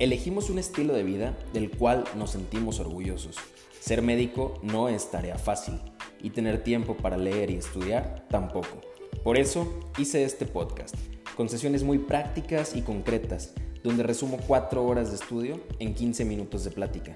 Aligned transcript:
Elegimos 0.00 0.48
un 0.48 0.58
estilo 0.58 0.94
de 0.94 1.02
vida 1.02 1.36
del 1.52 1.70
cual 1.70 2.04
nos 2.16 2.30
sentimos 2.30 2.80
orgullosos. 2.80 3.36
Ser 3.80 4.00
médico 4.00 4.58
no 4.62 4.88
es 4.88 5.10
tarea 5.10 5.36
fácil 5.36 5.78
y 6.22 6.30
tener 6.30 6.64
tiempo 6.64 6.96
para 6.96 7.18
leer 7.18 7.50
y 7.50 7.56
estudiar 7.56 8.26
tampoco. 8.30 8.80
Por 9.22 9.36
eso 9.36 9.90
hice 9.98 10.24
este 10.24 10.46
podcast, 10.46 10.94
con 11.36 11.50
sesiones 11.50 11.82
muy 11.82 11.98
prácticas 11.98 12.74
y 12.74 12.80
concretas, 12.80 13.52
donde 13.84 14.02
resumo 14.02 14.38
4 14.46 14.82
horas 14.82 15.10
de 15.10 15.16
estudio 15.16 15.60
en 15.80 15.92
15 15.92 16.24
minutos 16.24 16.64
de 16.64 16.70
plática. 16.70 17.14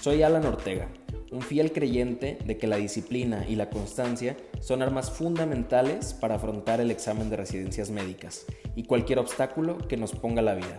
Soy 0.00 0.24
Alan 0.24 0.46
Ortega, 0.46 0.88
un 1.30 1.42
fiel 1.42 1.70
creyente 1.70 2.38
de 2.44 2.58
que 2.58 2.66
la 2.66 2.76
disciplina 2.76 3.46
y 3.48 3.54
la 3.54 3.70
constancia 3.70 4.36
son 4.58 4.82
armas 4.82 5.12
fundamentales 5.12 6.12
para 6.12 6.34
afrontar 6.34 6.80
el 6.80 6.90
examen 6.90 7.30
de 7.30 7.36
residencias 7.36 7.90
médicas 7.90 8.46
y 8.76 8.84
cualquier 8.84 9.18
obstáculo 9.18 9.78
que 9.88 9.96
nos 9.96 10.12
ponga 10.12 10.42
la 10.42 10.54
vida. 10.54 10.76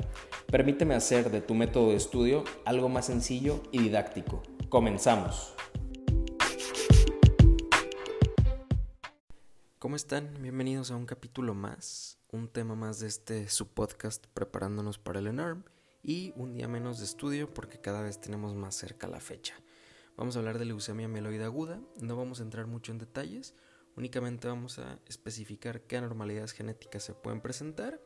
Permíteme 0.50 0.94
hacer 0.94 1.32
de 1.32 1.42
tu 1.42 1.56
método 1.56 1.90
de 1.90 1.96
estudio 1.96 2.46
algo 2.64 2.88
más 2.88 3.08
sencillo 3.08 3.64
y 3.72 3.80
didáctico. 3.80 4.44
Comenzamos. 4.70 5.56
¿Cómo 9.80 9.96
están? 9.96 10.32
Bienvenidos 10.42 10.92
a 10.92 10.96
un 10.96 11.06
capítulo 11.06 11.54
más, 11.54 12.20
un 12.32 12.48
tema 12.48 12.76
más 12.76 13.00
de 13.00 13.08
este 13.08 13.50
su 13.50 13.68
podcast 13.68 14.26
preparándonos 14.34 15.00
para 15.00 15.20
el 15.20 15.28
ENARM 15.28 15.64
y 16.04 16.34
un 16.36 16.54
día 16.54 16.68
menos 16.68 17.00
de 17.00 17.06
estudio 17.06 17.54
porque 17.54 17.82
cada 17.82 18.02
vez 18.02 18.22
tenemos 18.22 18.54
más 18.56 18.76
cerca 18.76 19.08
la 19.08 19.20
fecha. 19.20 19.56
Vamos 20.18 20.36
a 20.36 20.40
hablar 20.40 20.58
de 20.60 20.66
leucemia 20.66 21.08
mieloide 21.08 21.44
aguda, 21.44 21.80
no 22.02 22.16
vamos 22.16 22.40
a 22.40 22.44
entrar 22.44 22.68
mucho 22.68 22.92
en 22.92 22.98
detalles, 22.98 23.56
únicamente 23.98 24.48
vamos 24.48 24.80
a 24.80 25.00
especificar 25.08 25.82
qué 25.82 25.98
anormalidades 25.98 26.54
genéticas 26.54 27.04
se 27.04 27.14
pueden 27.14 27.42
presentar, 27.42 28.00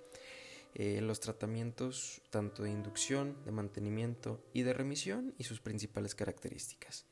eh, 0.73 1.01
los 1.01 1.19
tratamientos 1.19 2.21
tanto 2.29 2.63
de 2.63 2.71
inducción, 2.71 3.37
de 3.43 3.51
mantenimiento 3.51 4.41
y 4.53 4.63
de 4.63 4.73
remisión 4.73 5.35
y 5.37 5.43
sus 5.43 5.59
principales 5.59 6.15
características. 6.15 7.05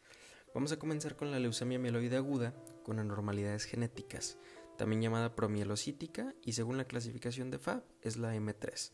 Vamos 0.54 0.72
a 0.72 0.80
comenzar 0.80 1.16
con 1.16 1.30
la 1.30 1.40
leucemia 1.40 1.78
mieloide 1.78 2.16
aguda 2.16 2.56
con 2.84 3.00
anormalidades 3.00 3.66
genéticas, 3.66 4.38
también 4.78 5.02
llamada 5.02 5.36
promielocítica 5.36 6.34
y 6.42 6.54
según 6.54 6.78
la 6.78 6.86
clasificación 6.86 7.52
de 7.52 7.60
FAB 7.60 7.84
es 8.02 8.16
la 8.16 8.34
M3. 8.34 8.92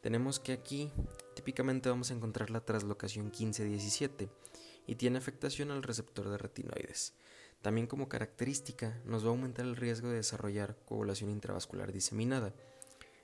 Tenemos 0.00 0.40
que 0.40 0.52
aquí 0.52 0.90
típicamente 1.36 1.90
vamos 1.90 2.10
a 2.10 2.14
encontrar 2.14 2.50
la 2.50 2.64
traslocación 2.64 3.30
15-17 3.30 4.30
y 4.86 4.94
tiene 4.94 5.18
afectación 5.18 5.70
al 5.70 5.82
receptor 5.82 6.30
de 6.30 6.38
retinoides. 6.38 7.14
También 7.62 7.86
como 7.86 8.08
característica 8.08 9.00
nos 9.04 9.24
va 9.24 9.28
a 9.28 9.30
aumentar 9.30 9.64
el 9.64 9.76
riesgo 9.76 10.08
de 10.08 10.16
desarrollar 10.16 10.76
coagulación 10.84 11.30
intravascular 11.30 11.92
diseminada. 11.92 12.54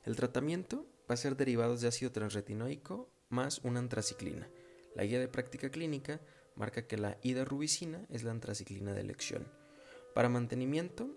El 0.05 0.17
tratamiento 0.17 0.87
va 1.09 1.15
a 1.15 1.19
ser 1.19 1.37
derivados 1.37 1.81
de 1.81 1.89
ácido 1.89 2.11
transretinoico 2.13 3.09
más 3.29 3.61
una 3.63 3.79
antraciclina. 3.79 4.49
La 4.95 5.05
guía 5.05 5.21
de 5.21 5.29
práctica 5.29 5.71
clínica 5.71 6.21
marca 6.57 6.87
que 6.87 6.97
la 6.97 7.19
idarubicina 7.23 8.07
es 8.11 8.23
la 8.23 8.31
antraciclina 8.33 8.93
de 8.93 9.01
elección. 9.01 9.47
Para 10.15 10.29
mantenimiento, 10.29 11.11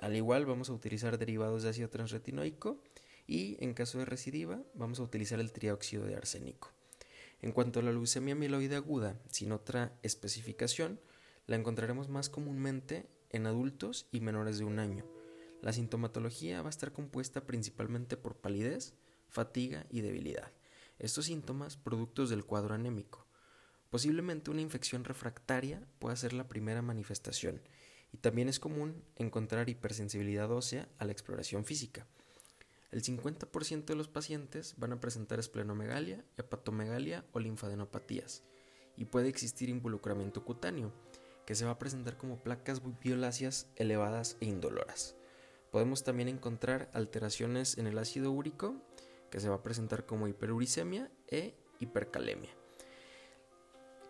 al 0.00 0.16
igual 0.16 0.44
vamos 0.44 0.68
a 0.68 0.74
utilizar 0.74 1.18
derivados 1.18 1.62
de 1.62 1.70
ácido 1.70 1.88
transretinoico 1.88 2.82
y 3.26 3.56
en 3.64 3.74
caso 3.74 3.98
de 3.98 4.04
recidiva 4.04 4.62
vamos 4.74 5.00
a 5.00 5.02
utilizar 5.02 5.40
el 5.40 5.52
trióxido 5.52 6.04
de 6.04 6.14
arsénico. 6.14 6.72
En 7.42 7.52
cuanto 7.52 7.80
a 7.80 7.82
la 7.82 7.92
leucemia 7.92 8.34
mieloide 8.34 8.76
aguda, 8.76 9.18
sin 9.30 9.52
otra 9.52 9.98
especificación, 10.02 11.00
la 11.46 11.56
encontraremos 11.56 12.08
más 12.08 12.28
comúnmente 12.28 13.08
en 13.30 13.46
adultos 13.46 14.06
y 14.10 14.20
menores 14.20 14.58
de 14.58 14.64
un 14.64 14.78
año. 14.78 15.04
La 15.62 15.72
sintomatología 15.72 16.62
va 16.62 16.68
a 16.68 16.70
estar 16.70 16.92
compuesta 16.92 17.46
principalmente 17.46 18.16
por 18.16 18.36
palidez, 18.36 18.94
fatiga 19.28 19.86
y 19.90 20.00
debilidad. 20.00 20.52
Estos 20.98 21.26
síntomas 21.26 21.76
productos 21.76 22.30
del 22.30 22.44
cuadro 22.44 22.74
anémico. 22.74 23.26
Posiblemente 23.90 24.50
una 24.50 24.60
infección 24.60 25.04
refractaria 25.04 25.86
pueda 25.98 26.16
ser 26.16 26.32
la 26.32 26.48
primera 26.48 26.82
manifestación 26.82 27.62
y 28.12 28.18
también 28.18 28.48
es 28.48 28.58
común 28.58 29.02
encontrar 29.16 29.68
hipersensibilidad 29.68 30.50
ósea 30.50 30.88
a 30.98 31.04
la 31.04 31.12
exploración 31.12 31.64
física. 31.64 32.06
El 32.90 33.02
50% 33.02 33.84
de 33.84 33.96
los 33.96 34.08
pacientes 34.08 34.74
van 34.78 34.92
a 34.92 35.00
presentar 35.00 35.38
esplenomegalia, 35.38 36.24
hepatomegalia 36.36 37.24
o 37.32 37.40
linfadenopatías, 37.40 38.42
y 38.96 39.06
puede 39.06 39.28
existir 39.28 39.68
involucramiento 39.68 40.44
cutáneo, 40.44 40.92
que 41.46 41.54
se 41.54 41.64
va 41.64 41.72
a 41.72 41.78
presentar 41.78 42.18
como 42.18 42.42
placas 42.42 42.82
violáceas 43.00 43.68
elevadas 43.76 44.36
e 44.40 44.46
indoloras. 44.46 45.16
Podemos 45.70 46.04
también 46.04 46.28
encontrar 46.28 46.90
alteraciones 46.92 47.78
en 47.78 47.86
el 47.86 47.98
ácido 47.98 48.32
úrico, 48.32 48.76
que 49.30 49.40
se 49.40 49.48
va 49.48 49.56
a 49.56 49.62
presentar 49.62 50.06
como 50.06 50.28
hiperuricemia 50.28 51.10
e 51.28 51.54
hipercalemia. 51.78 52.50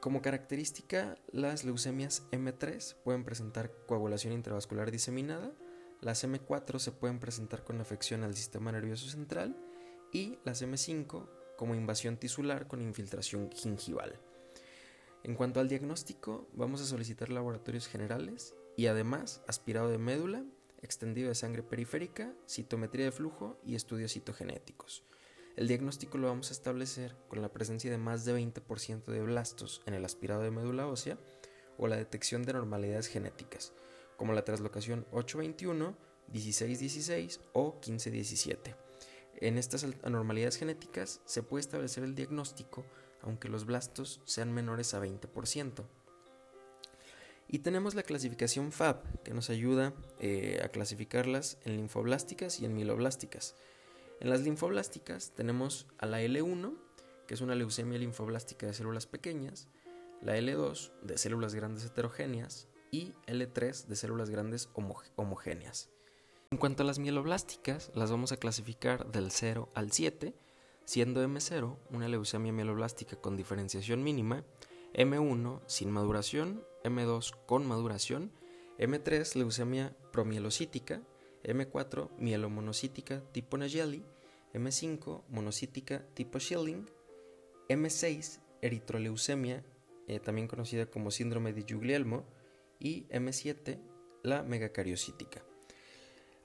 Como 0.01 0.23
característica, 0.23 1.17
las 1.33 1.65
leucemias 1.65 2.25
M3 2.31 2.95
pueden 3.03 3.25
presentar 3.25 3.73
coagulación 3.87 4.33
intravascular 4.33 4.91
diseminada, 4.91 5.53
las 6.01 6.25
M4 6.25 6.79
se 6.79 6.93
pueden 6.93 7.19
presentar 7.19 7.65
con 7.65 7.81
afección 7.81 8.23
al 8.23 8.37
sistema 8.37 8.71
nervioso 8.71 9.09
central 9.09 9.57
y 10.13 10.39
las 10.45 10.63
M5 10.63 11.29
como 11.57 11.75
invasión 11.75 12.19
tisular 12.19 12.69
con 12.69 12.83
infiltración 12.83 13.51
gingival. 13.51 14.21
En 15.27 15.35
cuanto 15.35 15.59
al 15.59 15.67
diagnóstico, 15.67 16.47
vamos 16.53 16.81
a 16.81 16.85
solicitar 16.85 17.31
laboratorios 17.31 17.89
generales 17.89 18.55
y 18.77 18.87
además 18.87 19.43
aspirado 19.49 19.89
de 19.89 19.99
médula, 19.99 20.45
extendido 20.83 21.31
de 21.31 21.35
sangre 21.35 21.65
periférica, 21.65 22.33
citometría 22.49 23.07
de 23.07 23.11
flujo 23.11 23.59
y 23.65 23.75
estudios 23.75 24.13
citogenéticos. 24.13 25.03
El 25.57 25.67
diagnóstico 25.67 26.17
lo 26.17 26.29
vamos 26.29 26.51
a 26.51 26.53
establecer 26.53 27.17
con 27.27 27.43
la 27.43 27.53
presencia 27.53 27.91
de 27.91 27.99
más 27.99 28.25
de 28.25 28.41
20% 28.41 29.07
de 29.07 29.23
blastos 29.23 29.83
en 29.85 29.95
el 29.95 30.05
aspirado 30.05 30.43
de 30.43 30.53
médula 30.53 30.87
ósea 30.87 31.19
o 31.77 31.89
la 31.89 31.97
detección 31.97 32.45
de 32.45 32.53
normalidades 32.53 33.09
genéticas, 33.09 33.73
como 34.17 34.33
la 34.33 34.45
traslocación 34.45 35.09
821, 35.11 35.97
1616 36.29 37.41
o 37.53 37.73
1517. 37.85 38.77
En 39.41 39.59
estas 39.59 39.85
anormalidades 40.05 40.57
genéticas 40.57 41.21
se 41.25 41.43
puede 41.43 41.63
establecer 41.63 42.05
el 42.05 42.15
diagnóstico 42.15 42.87
aunque 43.23 43.49
los 43.49 43.67
blastos 43.67 44.21
sean 44.25 44.53
menores 44.53 44.95
a 44.95 45.01
20%. 45.01 45.85
Y 47.49 47.61
tenemos 47.61 47.95
la 47.95 48.03
clasificación 48.03 48.73
FAB, 48.73 49.23
que 49.23 49.33
nos 49.33 49.51
ayuda 49.51 49.95
eh, 50.19 50.61
a 50.65 50.69
clasificarlas 50.69 51.59
en 51.65 51.77
linfoblásticas 51.77 52.61
y 52.61 52.65
en 52.65 52.75
mieloblásticas. 52.75 53.55
En 54.21 54.31
las 54.31 54.41
linfoblásticas 54.41 55.33
tenemos 55.37 55.87
a 55.99 56.07
la 56.07 56.23
L1, 56.23 56.77
que 57.27 57.35
es 57.35 57.41
una 57.41 57.55
leucemia 57.55 57.99
linfoblástica 57.99 58.67
de 58.67 58.75
células 58.75 59.07
pequeñas, 59.07 59.69
la 60.23 60.37
L2 60.37 60.91
de 61.03 61.19
células 61.19 61.55
grandes 61.55 61.85
heterogéneas, 61.85 62.69
y 62.91 63.13
L3 63.27 63.87
de 63.87 63.97
células 63.97 64.31
grandes 64.31 64.69
homogéneas. 65.17 65.91
En 66.51 66.59
cuanto 66.59 66.83
a 66.83 66.87
las 66.87 66.99
mieloblásticas, 66.99 67.91
las 67.95 68.11
vamos 68.11 68.33
a 68.33 68.37
clasificar 68.37 69.11
del 69.11 69.31
0 69.31 69.69
al 69.75 69.93
7, 69.93 70.35
siendo 70.87 71.23
M0 71.23 71.77
una 71.91 72.09
leucemia 72.09 72.53
mieloblástica 72.53 73.17
con 73.17 73.37
diferenciación 73.37 74.03
mínima, 74.03 74.45
M1 74.95 75.61
sin 75.67 75.91
maduración, 75.91 76.65
M2 76.85 77.37
con 77.45 77.67
maduración, 77.67 78.33
M3 78.79 79.35
leucemia 79.35 79.95
promielocítica, 80.13 81.03
M4 81.45 82.09
mielomonocítica 82.19 83.21
tipo 83.33 83.59
Nagelli, 83.59 84.03
M5 84.55 85.25
monocítica 85.29 86.07
tipo 86.15 86.41
Schilling, 86.41 86.87
M6 87.69 88.41
eritroleucemia, 88.63 89.65
eh, 90.09 90.21
también 90.21 90.49
conocida 90.49 90.87
como 90.87 91.11
síndrome 91.11 91.53
de 91.53 91.63
Guglielmo, 91.63 92.25
y 92.79 93.07
M7, 93.09 93.79
la 94.23 94.43
megacariocítica. 94.43 95.43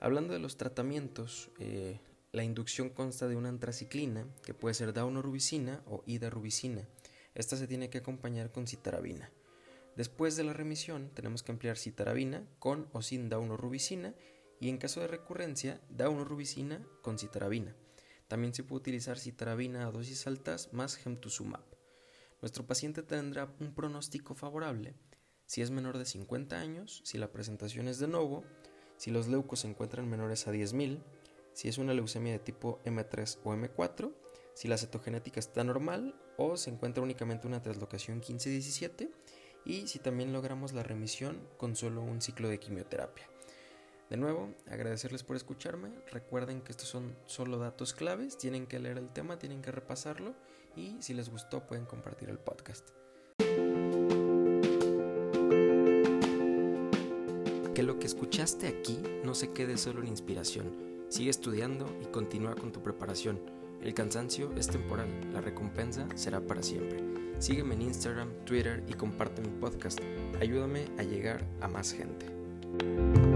Hablando 0.00 0.32
de 0.32 0.40
los 0.40 0.56
tratamientos, 0.56 1.50
eh, 1.58 2.00
la 2.32 2.44
inducción 2.44 2.88
consta 2.90 3.28
de 3.28 3.36
una 3.36 3.50
antraciclina, 3.50 4.26
que 4.42 4.54
puede 4.54 4.74
ser 4.74 4.92
daunorubicina 4.92 5.82
o 5.86 6.02
idarubicina. 6.06 6.88
Esta 7.34 7.56
se 7.56 7.66
tiene 7.66 7.90
que 7.90 7.98
acompañar 7.98 8.50
con 8.50 8.66
citarabina. 8.66 9.30
Después 9.96 10.36
de 10.36 10.44
la 10.44 10.54
remisión, 10.54 11.10
tenemos 11.14 11.42
que 11.42 11.52
emplear 11.52 11.76
citarabina 11.76 12.46
con 12.58 12.88
o 12.92 13.02
sin 13.02 13.28
daunorubicina 13.28 14.14
y 14.60 14.70
en 14.70 14.78
caso 14.78 15.00
de 15.00 15.08
recurrencia, 15.08 15.80
daunorubicina 15.90 16.82
con 17.02 17.18
citarabina. 17.18 17.76
También 18.28 18.54
se 18.54 18.64
puede 18.64 18.80
utilizar 18.80 19.18
citarabina 19.18 19.86
a 19.86 19.90
dosis 19.90 20.26
altas 20.26 20.72
más 20.72 20.96
gemtuzumab. 20.96 21.64
Nuestro 22.40 22.66
paciente 22.66 23.02
tendrá 23.02 23.54
un 23.60 23.74
pronóstico 23.74 24.34
favorable 24.34 24.94
si 25.52 25.60
es 25.60 25.70
menor 25.70 25.98
de 25.98 26.06
50 26.06 26.58
años, 26.58 27.02
si 27.04 27.18
la 27.18 27.30
presentación 27.30 27.86
es 27.86 27.98
de 27.98 28.08
nuevo, 28.08 28.42
si 28.96 29.10
los 29.10 29.28
leucos 29.28 29.60
se 29.60 29.68
encuentran 29.68 30.08
menores 30.08 30.48
a 30.48 30.52
10.000, 30.52 30.98
si 31.52 31.68
es 31.68 31.78
una 31.78 31.94
leucemia 31.94 32.32
de 32.32 32.38
tipo 32.38 32.80
M3 32.84 33.38
o 33.44 33.54
M4, 33.54 34.12
si 34.54 34.68
la 34.68 34.78
cetogenética 34.78 35.40
está 35.40 35.64
normal 35.64 36.14
o 36.36 36.56
se 36.56 36.70
encuentra 36.70 37.02
únicamente 37.02 37.46
una 37.46 37.62
traslocación 37.62 38.20
15-17 38.20 39.10
y 39.64 39.86
si 39.86 39.98
también 39.98 40.32
logramos 40.32 40.72
la 40.72 40.82
remisión 40.82 41.40
con 41.56 41.76
solo 41.76 42.02
un 42.02 42.20
ciclo 42.20 42.48
de 42.48 42.58
quimioterapia. 42.58 43.28
De 44.10 44.18
nuevo, 44.18 44.50
agradecerles 44.66 45.22
por 45.22 45.36
escucharme. 45.36 45.88
Recuerden 46.10 46.60
que 46.60 46.72
estos 46.72 46.86
son 46.86 47.16
solo 47.24 47.58
datos 47.58 47.94
claves. 47.94 48.36
Tienen 48.36 48.66
que 48.66 48.78
leer 48.78 48.98
el 48.98 49.08
tema, 49.08 49.38
tienen 49.38 49.62
que 49.62 49.72
repasarlo. 49.72 50.34
Y 50.76 51.00
si 51.00 51.14
les 51.14 51.30
gustó, 51.30 51.66
pueden 51.66 51.86
compartir 51.86 52.28
el 52.28 52.38
podcast. 52.38 52.90
Que 57.74 57.82
lo 57.82 57.98
que 57.98 58.06
escuchaste 58.06 58.68
aquí 58.68 59.02
no 59.24 59.34
se 59.34 59.52
quede 59.52 59.78
solo 59.78 60.02
en 60.02 60.08
inspiración. 60.08 60.91
Sigue 61.12 61.28
estudiando 61.28 61.84
y 62.00 62.06
continúa 62.06 62.54
con 62.54 62.72
tu 62.72 62.82
preparación. 62.82 63.38
El 63.82 63.92
cansancio 63.92 64.50
es 64.56 64.68
temporal, 64.68 65.08
la 65.34 65.42
recompensa 65.42 66.08
será 66.14 66.40
para 66.40 66.62
siempre. 66.62 67.04
Sígueme 67.38 67.74
en 67.74 67.82
Instagram, 67.82 68.30
Twitter 68.46 68.82
y 68.88 68.94
comparte 68.94 69.42
mi 69.42 69.50
podcast. 69.60 70.00
Ayúdame 70.40 70.86
a 70.96 71.02
llegar 71.02 71.46
a 71.60 71.68
más 71.68 71.92
gente. 71.92 73.31